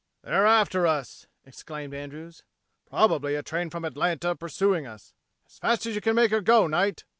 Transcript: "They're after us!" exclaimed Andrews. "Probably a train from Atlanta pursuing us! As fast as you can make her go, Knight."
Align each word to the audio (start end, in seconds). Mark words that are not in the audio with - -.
"They're 0.23 0.47
after 0.47 0.87
us!" 0.87 1.27
exclaimed 1.45 1.93
Andrews. 1.93 2.41
"Probably 2.87 3.35
a 3.35 3.43
train 3.43 3.69
from 3.69 3.85
Atlanta 3.85 4.35
pursuing 4.35 4.87
us! 4.87 5.13
As 5.45 5.59
fast 5.59 5.85
as 5.85 5.93
you 5.93 6.01
can 6.01 6.15
make 6.15 6.31
her 6.31 6.41
go, 6.41 6.65
Knight." 6.65 7.03